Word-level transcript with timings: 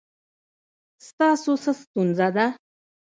ستاسو 1.07 1.51
څه 1.63 1.71
ستونزه 1.81 2.27
ده؟ 2.35 2.45